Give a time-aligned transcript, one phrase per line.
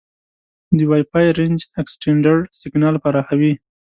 [0.77, 3.53] د وای فای رینج اکسټینډر سیګنال پراخوي.